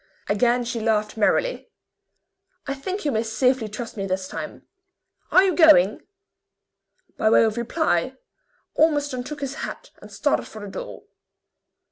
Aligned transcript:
Again 0.27 0.63
she 0.63 0.79
laughed 0.79 1.15
merrily. 1.15 1.69
"I 2.65 2.73
think 2.73 3.05
you 3.05 3.11
may 3.11 3.21
safely 3.21 3.69
trust 3.69 3.95
me 3.97 4.07
this 4.07 4.27
time. 4.27 4.63
Are 5.31 5.43
you 5.43 5.55
going?" 5.55 6.01
By 7.17 7.29
way 7.29 7.43
of 7.43 7.55
reply, 7.55 8.15
Ormiston 8.73 9.23
took 9.23 9.41
his 9.41 9.53
hat 9.61 9.91
and 10.01 10.11
started 10.11 10.47
for 10.47 10.59
the 10.61 10.69
door. 10.71 11.03